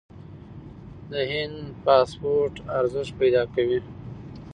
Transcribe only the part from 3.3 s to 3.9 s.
کوي.